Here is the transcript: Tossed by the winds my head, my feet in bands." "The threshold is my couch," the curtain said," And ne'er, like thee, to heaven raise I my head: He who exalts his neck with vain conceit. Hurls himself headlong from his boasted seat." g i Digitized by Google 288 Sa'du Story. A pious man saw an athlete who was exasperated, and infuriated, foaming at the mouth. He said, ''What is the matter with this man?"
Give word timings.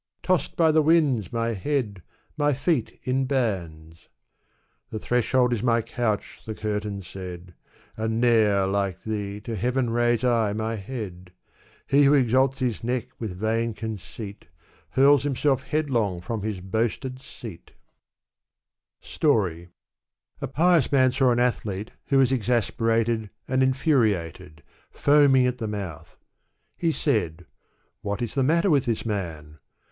Tossed 0.23 0.55
by 0.55 0.71
the 0.71 0.81
winds 0.81 1.31
my 1.31 1.49
head, 1.49 2.01
my 2.35 2.53
feet 2.53 2.99
in 3.03 3.25
bands." 3.25 4.07
"The 4.89 4.97
threshold 4.97 5.53
is 5.53 5.61
my 5.61 5.83
couch," 5.83 6.41
the 6.43 6.55
curtain 6.55 7.03
said," 7.03 7.53
And 7.97 8.19
ne'er, 8.19 8.65
like 8.65 9.03
thee, 9.03 9.39
to 9.41 9.55
heaven 9.55 9.91
raise 9.91 10.23
I 10.23 10.53
my 10.53 10.75
head: 10.77 11.31
He 11.85 12.05
who 12.05 12.15
exalts 12.15 12.57
his 12.57 12.83
neck 12.83 13.09
with 13.19 13.37
vain 13.37 13.75
conceit. 13.75 14.47
Hurls 14.89 15.21
himself 15.21 15.61
headlong 15.61 16.19
from 16.19 16.41
his 16.41 16.61
boasted 16.61 17.21
seat." 17.21 17.67
g 17.73 17.73
i 17.73 17.73
Digitized 17.75 19.19
by 19.19 19.27
Google 19.27 19.43
288 19.69 19.69
Sa'du 19.69 19.69
Story. 19.69 19.69
A 20.41 20.47
pious 20.47 20.91
man 20.91 21.11
saw 21.11 21.29
an 21.29 21.39
athlete 21.39 21.91
who 22.07 22.17
was 22.17 22.31
exasperated, 22.31 23.29
and 23.47 23.61
infuriated, 23.61 24.63
foaming 24.89 25.45
at 25.45 25.59
the 25.59 25.67
mouth. 25.67 26.17
He 26.75 26.91
said, 26.91 27.45
''What 28.03 28.23
is 28.23 28.33
the 28.33 28.41
matter 28.41 28.71
with 28.71 28.85
this 28.85 29.05
man?" 29.05 29.59